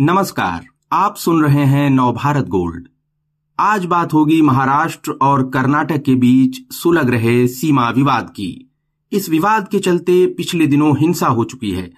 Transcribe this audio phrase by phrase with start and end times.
[0.00, 2.88] नमस्कार, आप सुन रहे हैं नवभारत गोल्ड।
[3.58, 8.70] आज बात होगी महाराष्ट्र और कर्नाटक के बीच सुलग रहे सीमा विवाद की।
[9.12, 11.92] इस विवाद के चलते पिछले दिनों हिंसा हो चुकी है।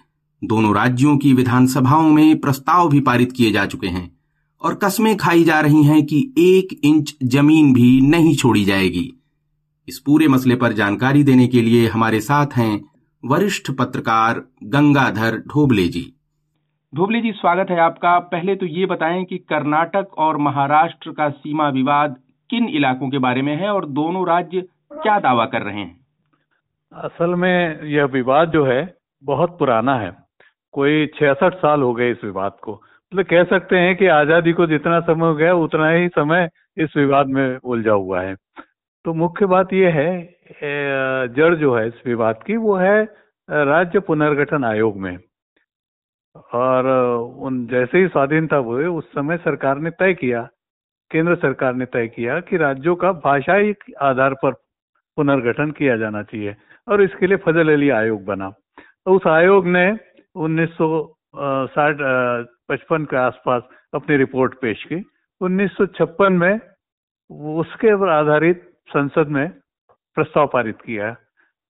[0.44, 4.16] दोनों राज्यों की विधानसभाओं में प्रस्ताव भी पारित किए जा चुके हैं
[4.62, 9.12] और कस्में खाई जा रही हैं कि एक इंच ज़मीन भी नहीं छोड़ी जाएगी।
[9.88, 12.84] इस पूरे मसले पर जानकारी देने के लिए हमारे साथ हैं
[13.24, 16.12] वरिष्ठ पत्रकार गंगाधर ढोबले जी।
[16.92, 21.68] ढोबले जी, स्वागत है आपका। पहले तो ये बताएँ कि कर्नाटक और महाराष्ट्र का सीमा
[21.68, 22.14] विवाद
[22.50, 24.60] किन इलाकों के बारे में है और दोनों राज्य
[24.92, 26.00] क्या दावा कर रहे हैं?
[26.92, 30.12] असल में यह विवाद जो है, बहुत पुराना है।
[30.74, 34.52] कोई छियासठ साल हो गए इस विवाद को। मतलब तो कह सकते हैं कि आज़ादी
[34.52, 38.34] को जितना समय हो गया, उतना ही समय इस विवाद में उलझा हुआ है।
[39.04, 43.02] तो मुख्य बात यह है जड़ जो है इस विवाद की, वो है
[43.48, 45.16] राज्य पुनर्गठन आयोग में।
[46.54, 46.86] और
[47.38, 50.42] उन जैसे ही स्वाधीनता हुए, उस समय सरकार ने तय किया,
[51.10, 54.52] केंद्र सरकार ने तय किया कि राज्यों का भाषाई आधार पर
[55.18, 56.56] पुनर्गठन किया जाना चाहिए
[56.88, 59.86] और इसके लिए फजल अली आयोग बना। तो उस आयोग ने
[60.36, 60.76] उन्नीस
[61.72, 61.96] साठ
[62.68, 63.62] पचपन के आसपास
[63.94, 65.02] अपनी रिपोर्ट पेश की।
[65.40, 66.60] उन्नीस सौ छप्पन में
[67.58, 69.48] उसके ऊपर आधारित संसद में
[70.16, 71.14] प्रस्ताव पारित किया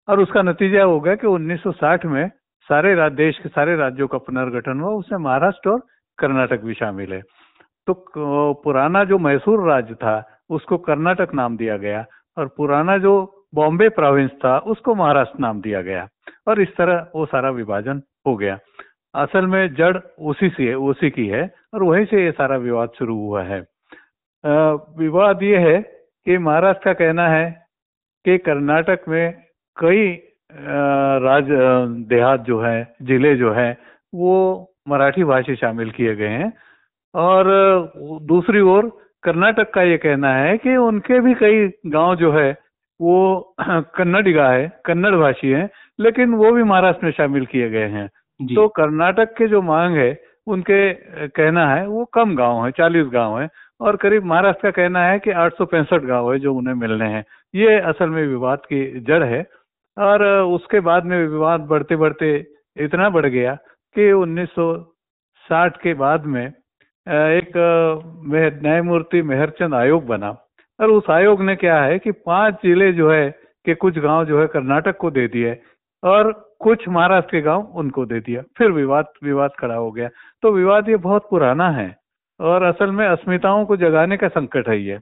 [0.08, 2.30] और उसका नतीजा हो गया कि 1960 में
[2.70, 5.80] सारे राज्य देश के सारे राज्यों का पुनर्गठन हुआ, उसमें महाराष्ट्र और
[6.18, 7.20] कर्नाटक भी शामिल है।
[7.86, 7.94] तो
[8.64, 12.04] पुराना जो मैसूर राज्य था, उसको कर्नाटक नाम दिया गया
[12.36, 13.12] और पुराना जो
[13.54, 16.06] बॉम्बे प्रोविंस था, उसको महाराष्ट्र नाम दिया गया
[16.48, 18.58] और इस तरह वो सारा विभाजन हो गया।
[19.14, 21.42] असल में जड़ उसी से, उसी की है
[21.74, 23.60] और वहीं से ये सारा विवाद शुरू हुआ है।
[24.98, 25.80] विवाद ये है
[26.26, 27.50] कि महाराष्ट्र का कहना है
[28.24, 29.34] कि कर्नाटक में
[29.76, 30.10] कई
[31.22, 31.46] राज
[32.08, 33.70] देहात जो है ज़िले जो है
[34.12, 34.34] वो
[34.88, 36.52] मराठी भाषी शामिल किए गए हैं।
[37.14, 37.46] और
[38.22, 38.88] दूसरी ओर
[39.22, 42.50] कर्नाटक का ये कहना है कि उनके भी कई गाँव जो है
[43.00, 43.54] वो
[43.96, 48.08] कन्नडिगा है कन्नड़ भाषी है लेकिन वो भी महाराष्ट्र में शामिल किए गए हैं।
[48.40, 50.10] तो कर्नाटक के जो मांग है
[50.46, 50.92] उनके
[51.28, 53.48] कहना है वो कम गाँव है चालीस गाँव है
[53.80, 57.78] और करीब महाराष्ट्र का कहना है कि आठ गाँव है जो उन्हें मिलने हैं। ये
[57.80, 59.42] असल में विवाद की जड़ है।
[60.00, 60.22] और
[60.54, 62.36] उसके बाद में विवाद बढ़ते बढ़ते
[62.76, 63.54] इतना बढ़ गया
[63.96, 67.52] कि 1960 के बाद में एक
[68.62, 70.30] न्यायमूर्ति मेहरचंद आयोग बना।
[70.78, 73.28] और उस आयोग ने क्या है कि पाँच ज़िले जो है
[73.66, 75.56] कि कुछ गाँव जो है कर्नाटक को दे दिए
[76.02, 80.08] और कुछ महाराष्ट्र के गाँव उनको दे दिया। फिर विवाद विवाद खड़ा हो गया।
[80.42, 81.94] तो विवाद ये बहुत पुराना है
[82.40, 84.98] और असल में अस्मिताओं को जगाने का संकट है ये।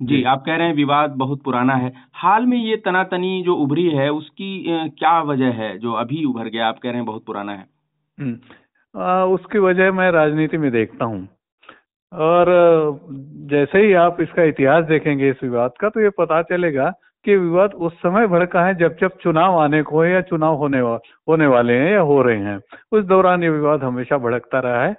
[0.00, 3.88] जी। आप कह रहे हैं विवाद बहुत पुराना है। हाल में ये तनातनी जो उभरी
[3.90, 4.64] है उसकी
[4.98, 6.66] क्या वजह है जो अभी उभर गया?
[6.68, 7.66] आप कह रहे हैं बहुत पुराना है।
[8.18, 11.28] हम्म। आ, उसकी वजह मैं राजनीति में देखता हूँ।
[12.12, 12.46] और
[13.50, 16.90] जैसे ही आप इसका इतिहास देखेंगे इस विवाद का तो ये पता चलेगा
[17.24, 20.80] कि विवाद उस समय भड़का है जब जब चुनाव आने को है या चुनाव होने
[20.80, 20.98] वा,
[21.28, 22.58] होने वाले हैं या हो रहे हैं।
[22.92, 24.96] उस दौरान ये विवाद हमेशा भड़कता रहा है।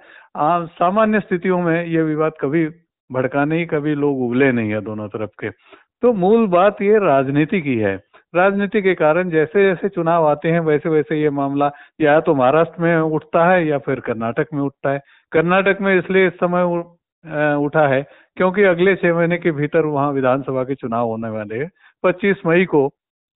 [0.66, 2.64] सामान्य स्थितियों में ये विवाद कभी
[3.12, 5.50] भड़काने ही कभी लोग उगले नहीं है दोनों तरफ़ के।
[6.02, 7.94] तो मूल बात ये राजनीति की है।
[8.34, 11.70] राजनीति के कारण जैसे जैसे चुनाव आते हैं वैसे वैसे ये मामला
[12.00, 15.00] या तो महाराष्ट्र में उठता है या फिर कर्नाटक में उठता है।
[15.32, 16.62] कर्नाटक में इसलिए इस समय
[17.64, 18.02] उठा है
[18.36, 21.70] क्योंकि अगले छह महीने के भीतर वहाँ विधानसभा के चुनाव होने वाले हैं।
[22.04, 22.88] पच्चीस मई को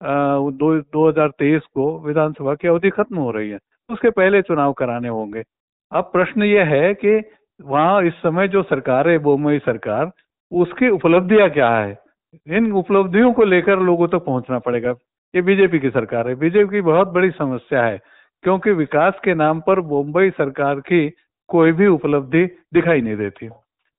[0.00, 3.58] दो, 2023 को विधानसभा की अवधि खत्म हो रही है।
[3.90, 5.42] उसके पहले चुनाव कराने होंगे।
[5.92, 7.18] अब प्रश्न यह है कि
[7.64, 10.10] वहाँ इस समय जो सरकार है बोमई सरकार
[10.52, 11.98] उसकी उपलब्धियाँ क्या है?
[12.48, 14.94] इन उपलब्धियों को लेकर लोगों तक तो पहुँचना पड़ेगा।
[15.34, 18.00] ये बीजेपी की सरकार है। बीजेपी की बहुत बड़ी समस्या है
[18.44, 21.08] क्योंकि विकास के नाम पर मुंबई सरकार की
[21.48, 23.48] कोई भी उपलब्धि दिखाई नहीं देती।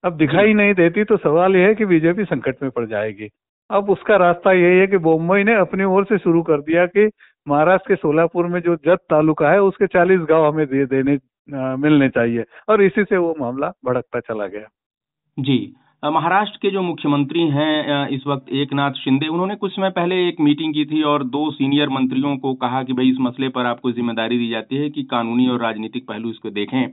[0.04, 3.30] अब दिखाई नहीं देती तो सवाल यह है कि बीजेपी संकट में पड़ जाएगी।
[3.70, 7.10] अब उसका रास्ता यही है कि मुंबई ने अपनी ओर से शुरू कर दिया कि
[7.48, 11.18] महाराष्ट्र के सोलापुर में जो जत तालुका है उसके 40 गाँव हमें दे देने
[11.50, 14.68] मिलने चाहिए। और इसी से वो मामला भड़कता चला गया।
[15.38, 15.74] जी।
[16.04, 20.40] महाराष्ट्र के जो मुख्यमंत्री हैं इस वक्त एक नाथ शिंदे उन्होंने कुछ समय पहले एक
[20.40, 23.92] मीटिंग की थी और दो सीनियर मंत्रियों को कहा कि भाई इस मसले पर आपको
[23.92, 26.88] ज़िम्मेदारी दी जाती है कि कानूनी और राजनीतिक पहलू इसको देखें।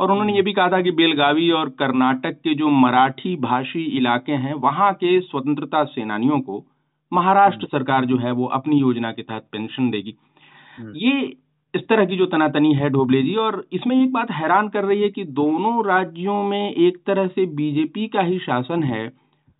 [0.00, 4.32] और उन्होंने ये भी कहा था कि बेलगावी और कर्नाटक के जो मराठी भाषी इलाके
[4.32, 6.64] हैं वहाँ के स्वतंत्रता सेनानियों को
[7.12, 10.14] महाराष्ट्र सरकार जो है वो अपनी योजना के तहत पेंशन देगी।
[10.78, 11.36] हम्म। ये
[11.74, 15.02] इस तरह की जो तनातनी है ढोबले जी, और इसमें एक बात हैरान कर रही
[15.02, 19.06] है कि दोनों राज्यों में एक तरह से बीजेपी का ही शासन है।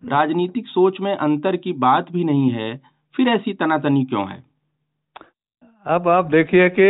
[0.03, 2.75] राजनीतिक सोच में अंतर की बात भी नहीं है,
[3.15, 4.43] फिर ऐसी तनातनी क्यों है?
[5.85, 6.87] अब आप देखिए कि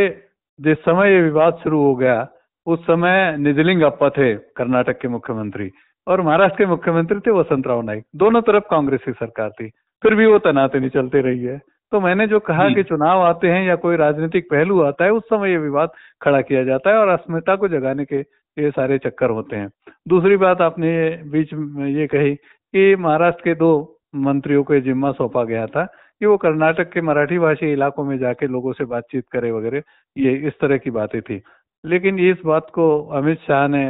[0.59, 2.27] जिस समय ये विवाद शुरू हो गया,
[2.67, 5.69] उस समय निजलिंगप्पा थे, कर्नाटक के मुख्यमंत्री,
[6.07, 9.69] और महाराष्ट्र के मुख्यमंत्री थे वसंत राव नाइक दोनों तरफ़ कांग्रेस की सरकार थी,
[10.03, 11.61] फिर भी वो तनातनी चलते रही है।
[11.95, 15.23] तो मैंने जो कहा कि चुनाव आते हैं या कोई राजनीतिक पहलू आता है उस
[15.23, 15.89] समय ये विवाद
[16.21, 18.19] खड़ा किया जाता है और अस्मिता को जगाने के
[18.57, 19.69] ये सारे चक्कर होते हैं।
[20.07, 20.89] दूसरी बात आपने
[21.25, 23.71] बीच में ये कही कि महाराष्ट्र के दो
[24.15, 28.47] मंत्रियों को जिम्मा सौंपा गया था कि वो कर्नाटक के मराठी भाषी इलाकों में जाके
[28.47, 29.81] लोगों से बातचीत करे वगैरह
[30.17, 31.41] ये इस तरह की बातें थी।
[31.85, 33.85] लेकिन इस बात को अमित शाह ने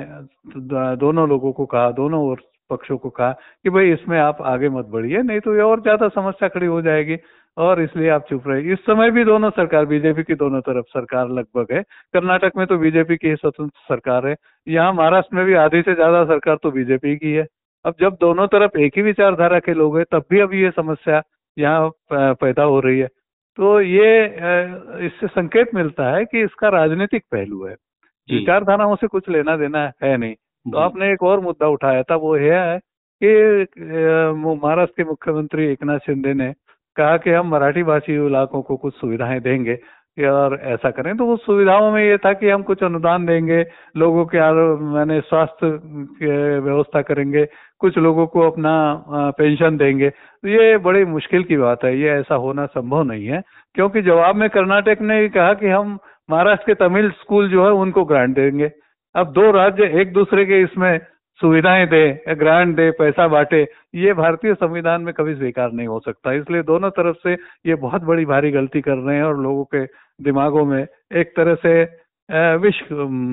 [0.95, 2.35] दोनों लोगों को कहा दोनों
[2.69, 6.07] पक्षों को कहा कि भाई इसमें आप आगे मत बढ़िए नहीं तो ये और ज़्यादा
[6.11, 7.17] समस्या खड़ी हो जाएगी।
[7.57, 11.29] और इसलिए आप चुप रहे इस समय भी दोनों सरकार बीजेपी की दोनों तरफ़ सरकार
[11.29, 11.81] लगभग है।
[12.13, 14.35] कर्नाटक में तो बीजेपी की स्वतंत्र सरकार है।
[14.67, 17.45] यहाँ महाराष्ट्र में भी आधी से ज़्यादा सरकार तो बीजेपी की है।
[17.85, 21.21] अब जब दोनों तरफ़ एक ही विचारधारा के लोग हैं तब भी अभी ये समस्या
[21.57, 23.07] यहाँ पैदा हो रही है।
[23.57, 24.25] तो ये
[25.05, 27.75] इससे संकेत मिलता है कि इसका राजनीतिक पहलू है।
[28.29, 30.35] विचारधाराओं से कुछ लेना देना है नहीं।
[30.65, 32.79] तो आपने एक और मुद्दा उठाया था वो यह है
[33.21, 33.31] कि
[34.61, 36.51] महाराष्ट्र के मुख्यमंत्री एकनाथ शिंदे ने
[36.97, 39.77] कहा कि हम मराठी भाषी इलाकों को कुछ सुविधाएँ देंगे
[40.29, 43.63] और ऐसा करें। तो उस सुविधाओं में ये था कि हम कुछ अनुदान देंगे
[43.97, 44.39] लोगों के
[44.93, 45.67] मैंने स्वास्थ्य
[46.59, 47.45] व्यवस्था करेंगे
[47.79, 48.73] कुछ लोगों को अपना
[49.37, 53.41] पेंशन देंगे। तो ये बड़ी मुश्किल की बात है ये ऐसा होना संभव नहीं है
[53.75, 55.97] क्योंकि जवाब में कर्नाटक ने कहा कि हम
[56.29, 58.71] महाराष्ट्र के तमिल स्कूल जो है उनको ग्रांट देंगे।
[59.15, 60.97] अब दो राज्य एक दूसरे के इसमें
[61.41, 63.61] सुविधाएँ दे, ग्रांट दे, पैसा बांटे,
[63.95, 67.33] ये भारतीय संविधान में कभी स्वीकार नहीं हो सकता। इसलिए दोनों तरफ़ से
[67.65, 69.85] ये बहुत बड़ी भारी गलती कर रहे हैं और लोगों के
[70.19, 71.83] दिमागों में एक तरह से
[72.57, 72.81] विष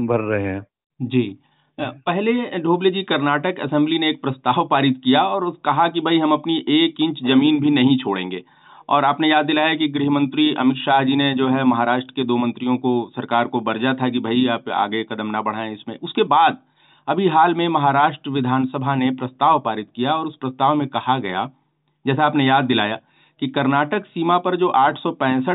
[0.09, 0.63] भर रहे हैं।
[1.01, 1.39] जी।
[1.79, 6.19] पहले ढोबले जी, कर्नाटक असेंबली ने एक प्रस्ताव पारित किया और उस कहा कि भाई
[6.19, 8.43] हम अपनी एक इंच ज़मीन भी नहीं छोड़ेंगे।
[8.93, 12.25] और आपने याद दिलाया कि गृह मंत्री अमित शाह जी ने जो है महाराष्ट्र के
[12.25, 15.97] दो मंत्रियों को, सरकार को बर्जा था कि भाई आप आगे कदम ना बढ़ाएँ इसमें।
[15.99, 16.59] उसके बाद
[17.09, 21.49] अभी हाल में महाराष्ट्र विधानसभा ने प्रस्ताव पारित किया और उस प्रस्ताव में कहा गया,
[22.05, 22.99] जैसा आपने याद दिलाया,
[23.43, 25.01] कि कर्नाटक सीमा पर जो आठ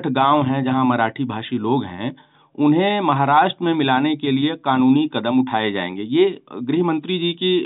[0.07, 2.16] गाँव हैं जहाँ मराठी भाषी लोग हैं,
[2.56, 6.30] उन्हें महाराष्ट्र में मिलाने के लिए कानूनी कदम उठाए जाएँगे। ये
[6.63, 7.60] गृह मंत्री जी की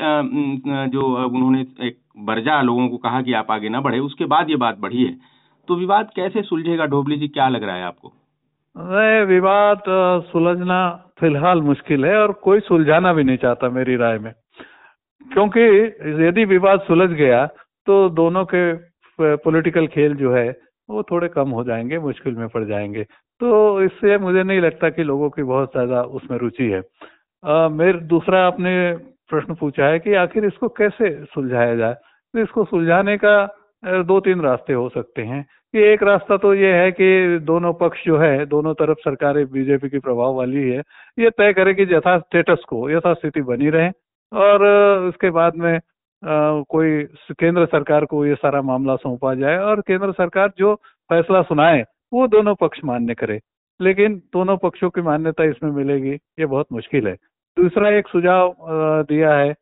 [0.91, 4.55] जो उन्होंने एक बर्जा लोगों को कहा कि आप आगे ना बढ़े, उसके बाद ये
[4.57, 5.30] बात बढ़ी है।
[5.67, 6.85] तो विवाद कैसे सुलझेगा?
[6.85, 8.13] ढोबली जी, क्या लग रहा है आपको?
[9.27, 9.83] विवाद
[10.31, 10.79] सुलझना
[11.19, 14.31] फ़िलहाल मुश्किल है और कोई सुलझाना भी नहीं चाहता मेरी राय में।
[15.25, 15.61] क्योंकि
[16.27, 17.45] यदि विवाद सुलझ गया
[17.87, 18.73] तो दोनों के
[19.19, 20.49] पॉलिटिकल खेल जो है,
[20.89, 23.03] वो थोड़े कम हो जाएँगे, मुश्किल में पड़ जाएँगे।
[23.41, 26.81] तो इससे मुझे नहीं लगता कि लोगों की बहुत ज़्यादा उसमें रुचि है।
[27.69, 28.73] मेरे, दूसरा आपने
[29.29, 31.93] प्रश्न पूछा है कि आखिर इसको कैसे सुलझाया जाए?
[31.93, 33.35] तो इसको सुलझाने का
[33.85, 38.03] दो तीन रास्ते हो सकते हैं। कि एक रास्ता तो ये है कि दोनों पक्ष
[38.05, 40.79] जो है, दोनों तरफ़ सरकारें बीजेपी की प्रभाव वाली है।
[41.19, 43.89] ये तय करे कि यथा स्टेटस को, यथा स्थिति बनी रहे
[44.33, 44.65] और
[45.09, 45.79] उसके बाद में
[46.69, 47.03] कोई
[47.39, 50.75] केंद्र सरकार को ये सारा मामला सौंपा जाए और केंद्र सरकार जो
[51.09, 51.83] फैसला सुनाए,
[52.13, 53.39] वो दोनों पक्ष मान्य करे।
[53.81, 57.15] लेकिन दोनों पक्षों की मान्यता इसमें मिलेगी, ये बहुत मुश्किल है।
[57.59, 58.55] दूसरा एक सुझाव
[59.09, 59.53] दिया है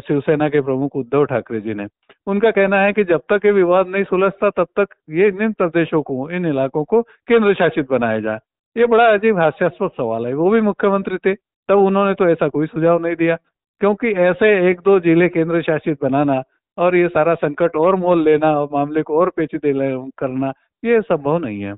[0.00, 1.86] शिवसेना के प्रमुख उद्धव ठाकरे जी ने।
[2.26, 6.02] उनका कहना है कि जब तक ये विवाद नहीं सुलझता, तब तक ये इन प्रदेशों
[6.02, 8.38] को, इन इलाकों को केंद्र शासित बनाया जाए।
[8.76, 11.34] ये बड़ा अजीब, हास्यास्पद सवाल है। वो भी मुख्यमंत्री थे,
[11.68, 13.36] तब उन्होंने तो ऐसा कोई सुझाव नहीं दिया।
[13.80, 16.42] क्योंकि ऐसे एक दो ज़िले केंद्र शासित बनाना
[16.78, 19.72] और ये सारा संकट और मोल लेना और मामले को और पेचीदे
[20.18, 20.52] करना,
[20.84, 21.74] ये संभव नहीं है।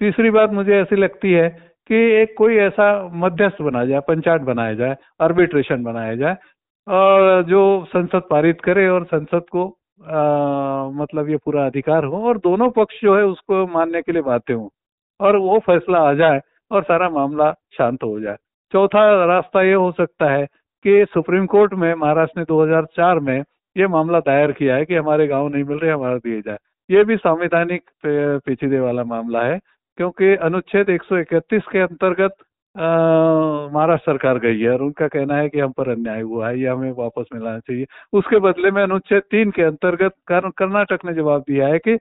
[0.00, 1.48] तीसरी बात मुझे ऐसी लगती है
[1.88, 6.36] कि एक कोई ऐसा मध्यस्थ बनाया जाए, पंचायत बनाया जाए आर्बिट्रेशन बनाया जाए,
[6.86, 9.66] और जो संसद पारित करे और संसद को
[10.00, 14.22] आ, मतलब ये पूरा अधिकार हो और दोनों पक्ष जो है उसको मानने के लिए
[14.22, 14.70] बाध्य हो
[15.20, 18.36] और वो फैसला आ जाए और सारा मामला शांत हो जाए।
[18.72, 20.46] चौथा रास्ता ये हो सकता है
[20.84, 23.44] कि सुप्रीम कोर्ट में महाराष्ट्र ने 2004 में
[23.76, 26.58] ये मामला दायर किया है कि हमारे गाँव नहीं मिल रहे हमारा दिए जाए।
[26.90, 29.58] ये भी संवैधानिक पेचीदे वाला मामला है
[29.98, 32.34] क्योंकि अनुच्छेद 131 के अंतर्गत
[32.76, 36.66] महाराष्ट्र सरकार गई है और उनका कहना है कि हम पर अन्याय हुआ है, ये
[36.66, 41.68] हमें वापस मिलाना चाहिए। उसके बदले में अनुच्छेद तीन के अंतर्गत कर्नाटक ने जवाब दिया
[41.68, 41.96] है कि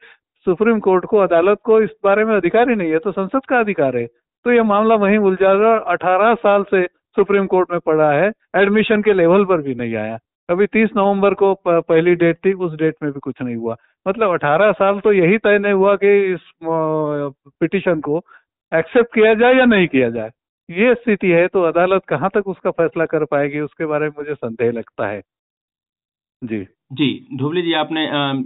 [0.47, 3.59] सुप्रीम कोर्ट को अदालत को इस बारे में अधिकार ही नहीं है तो संसद का
[3.59, 8.11] अधिकार है। तो ये मामला वहीं उलझा रहा अठारह साल से सुप्रीम कोर्ट में पड़ा
[8.11, 10.17] है, एडमिशन के लेवल पर भी नहीं आया।
[10.49, 14.31] अभी 30 नवंबर को पहली डेट थी, उस डेट में भी कुछ नहीं हुआ। मतलब
[14.31, 18.21] 18 साल तो यही तय नहीं हुआ कि इस पिटिशन को
[18.71, 20.29] एक्सेप्ट किया जाए या नहीं किया जाए।
[20.69, 24.33] ये स्थिति है तो अदालत कहाँ तक उसका फैसला कर पाएगी, उसके बारे में मुझे
[24.33, 25.21] संदेह लगता है।
[26.41, 28.01] जी। जी धुबली जी, आपने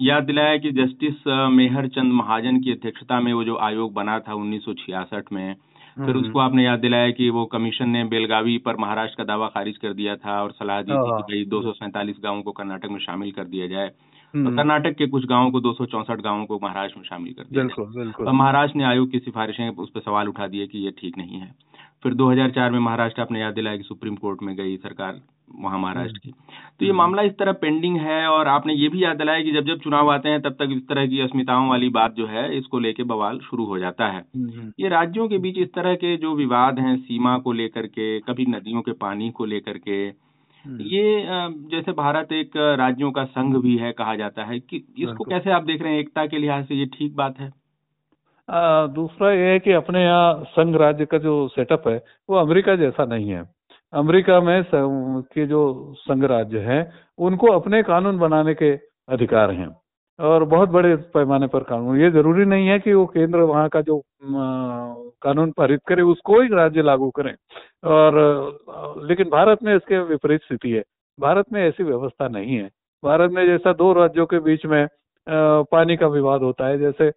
[0.08, 4.34] याद दिलाया कि जस्टिस मेहर चंद महाजन की अध्यक्षता में वो जो आयोग बना था
[4.34, 5.56] 1966 में
[5.98, 9.78] फिर उसको आपने याद दिलाया कि वो कमीशन ने बेलगावी पर महाराष्ट्र का दावा खारिज
[9.78, 11.62] कर दिया था और सलाह दी थी कि। भाई दो
[12.24, 13.88] गाँवों को कर्नाटक में शामिल कर दिया जाए।
[14.34, 15.74] तो कर्नाटक के कुछ गाँवों को दो
[16.22, 19.90] गाँवों को महाराष्ट्र में शामिल कर दिया बिल्कुल बिल्कुल। महाराष्ट्र ने आयोग की सिफारिशें उस
[19.90, 21.56] पर सवाल उठा दिए कि ये ठीक नहीं है।
[22.04, 25.22] फिर 2004 में महाराष्ट्र आपने याद दिलाया कि सुप्रीम कोर्ट में गई सरकार।
[25.56, 26.32] वहाँ महाराष्ट्र की।
[26.80, 29.66] तो ये मामला इस तरह पेंडिंग है और आपने ये भी याद दिलाया कि जब
[29.66, 32.80] जब चुनाव आते हैं तब तक इस तरह की अस्मिताओं वाली बात जो है इसको
[32.80, 34.24] लेके बवाल शुरू हो जाता है।
[34.80, 38.46] ये राज्यों के बीच इस तरह के जो विवाद हैं सीमा को लेकर के कभी
[38.50, 40.08] नदियों के पानी को लेकर के
[40.66, 41.04] ये
[41.72, 45.64] जैसे भारत एक राज्यों का संघ भी है कहा जाता है कि इसको कैसे आप
[45.64, 47.52] देख रहे हैं एकता के लिहाज से ये ठीक बात है?
[48.50, 51.98] आ, दूसरा ये है कि अपने यहाँ संघ राज्य का जो सेटअप है
[52.30, 53.44] वो अमेरिका जैसा नहीं है।
[53.94, 55.62] अमेरिका में के जो
[55.98, 58.72] संघ राज्य हैं, उनको अपने कानून बनाने के
[59.10, 59.76] अधिकार हैं।
[60.20, 63.82] और बहुत बड़े पैमाने पर कानून। ये ज़रूरी नहीं है कि वो केंद्र वहाँ का
[63.82, 64.02] जो
[65.24, 67.34] कानून पारित करे, उसको ही राज्य लागू करें।
[67.84, 68.14] और,
[69.06, 70.84] लेकिन भारत में इसके विपरीत स्थिति है।
[71.20, 72.70] भारत में ऐसी व्यवस्था नहीं है।
[73.04, 74.88] भारत में जैसा दो राज्यों के बीच में
[75.72, 77.08] पानी का विवाद होता है, जैसे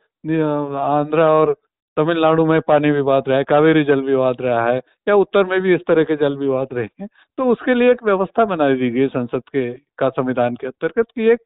[0.78, 1.56] आंध्रा और
[1.96, 5.74] तमिलनाडु में पानी विवाद रहा है, कावेरी जल विवाद रहा है, या उत्तर में भी
[5.74, 7.08] इस तरह के जल विवाद रहे हैं
[7.38, 11.28] तो उसके लिए एक व्यवस्था बना दी गई संसद के का संविधान के अंतर्गत की
[11.30, 11.40] एक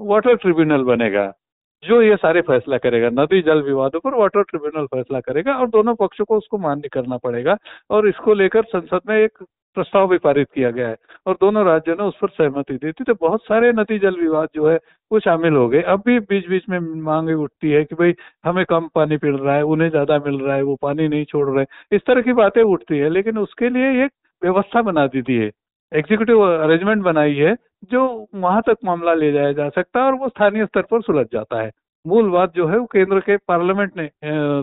[0.00, 1.32] वाटर ट्रिब्यूनल बनेगा।
[1.82, 5.94] जो ये सारे फैसला करेगा, नदी, जल विवादों पर वाटर ट्रिब्यूनल फैसला करेगा और दोनों
[5.94, 7.56] पक्षों को उसको मान्य करना पड़ेगा
[7.90, 9.42] और इसको लेकर संसद में एक
[9.76, 10.96] प्रस्ताव भी पारित किया गया है
[11.26, 14.48] और दोनों राज्यों ने उस पर सहमति दी थी। तो बहुत सारे नदी, जल विवाद
[14.54, 14.76] जो है,
[15.10, 18.64] वो शामिल हो गए। अब भी बीच बीच में मांग उठती है कि भाई, हमें
[18.64, 21.96] कम पानी मिल रहा है, उन्हें ज़्यादा मिल रहा है, वो पानी नहीं छोड़ रहे
[21.96, 25.50] इस तरह की बातें उठती है, लेकिन उसके लिए एक व्यवस्था बना दी थी है
[25.92, 27.54] एग्जीक्यूटिव अरेंजमेंट बनाई है,
[27.84, 31.26] जो वहाँ तक मामला ले जाया जा सकता है और वो स्थानीय स्तर पर सुलझ
[31.32, 31.70] जाता है।
[32.04, 34.08] मूल बात जो है, वो केंद्र के पार्लियामेंट ने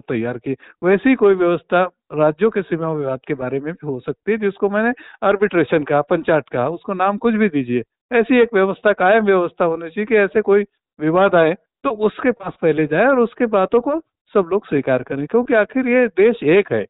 [0.09, 4.31] तैयार की। वैसी कोई व्यवस्था राज्यों के सीमा विवाद के बारे में भी हो सकती
[4.31, 4.93] है, जिसको मैंने
[5.23, 9.89] आर्बिट्रेशन कहा, पंचायत कहा, उसको नाम कुछ भी दीजिए। ऐसी एक व्यवस्था, कायम व्यवस्था होनी
[9.89, 10.65] चाहिए कि ऐसे कोई
[10.99, 13.99] विवाद आए तो उसके पास पहले जाए और उसके बातों को
[14.33, 16.85] सब लोग स्वीकार करें, क्योंकि आखिर ये देश एक है।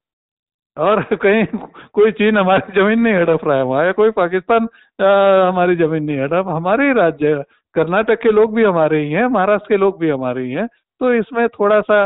[0.77, 1.45] और कहीं
[1.93, 4.67] कोई चीन हमारी ज़मीन नहीं हड़प रहा है वहाँ या कोई पाकिस्तान
[5.01, 7.43] आ, हमारी ज़मीन नहीं हड़प हमारे ही राज्य
[7.75, 11.13] कर्नाटक के लोग भी हमारे ही हैं महाराष्ट्र के लोग भी हमारे ही हैं तो
[11.13, 12.05] इसमें थोड़ा सा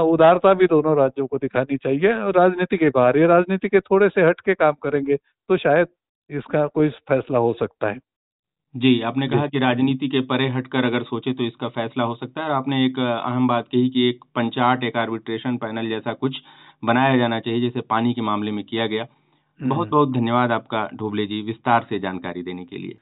[0.00, 4.22] उदारता भी दोनों राज्यों को दिखानी चाहिए राजनीति के बाहर ये राजनीति के थोड़े से
[4.22, 5.86] हट के काम करेंगे तो शायद
[6.30, 7.98] इसका कोई फैसला हो सकता है।
[8.74, 12.40] जी आपने कहा कि राजनीति के परे हटकर अगर सोचे तो इसका फैसला हो सकता
[12.40, 16.40] है और आपने एक अहम बात कही कि एक पंचायत एक आर्बिट्रेशन पैनल जैसा कुछ
[16.82, 20.88] बनाया जाना चाहिए जैसे पानी के मामले में किया गया हम्म। बहुत बहुत धन्यवाद आपका
[20.94, 22.98] ढोबले जी विस्तार से जानकारी देने के लिए